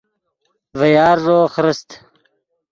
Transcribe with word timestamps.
ڤے 0.77 0.87
یارݱو 0.95 1.39
خرست 1.53 1.89